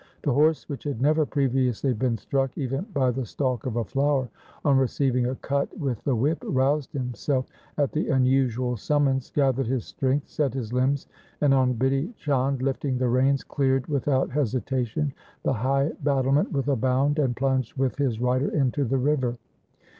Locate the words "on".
4.65-4.79, 11.53-11.75